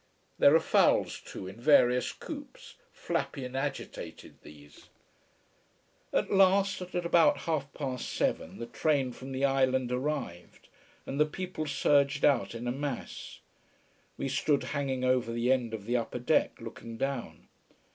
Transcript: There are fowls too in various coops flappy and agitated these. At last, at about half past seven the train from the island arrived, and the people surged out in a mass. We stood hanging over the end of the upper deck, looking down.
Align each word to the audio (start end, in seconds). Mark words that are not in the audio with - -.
There 0.39 0.55
are 0.55 0.59
fowls 0.59 1.19
too 1.23 1.45
in 1.47 1.61
various 1.61 2.11
coops 2.11 2.73
flappy 2.91 3.45
and 3.45 3.55
agitated 3.55 4.41
these. 4.41 4.89
At 6.11 6.31
last, 6.33 6.81
at 6.81 6.95
about 7.05 7.41
half 7.41 7.71
past 7.75 8.09
seven 8.11 8.57
the 8.57 8.65
train 8.65 9.11
from 9.11 9.31
the 9.31 9.45
island 9.45 9.91
arrived, 9.91 10.69
and 11.05 11.19
the 11.19 11.27
people 11.27 11.67
surged 11.67 12.25
out 12.25 12.55
in 12.55 12.65
a 12.67 12.71
mass. 12.71 13.41
We 14.17 14.27
stood 14.27 14.63
hanging 14.73 15.03
over 15.03 15.31
the 15.31 15.51
end 15.51 15.71
of 15.71 15.85
the 15.85 15.97
upper 15.97 16.17
deck, 16.17 16.59
looking 16.59 16.97
down. 16.97 17.47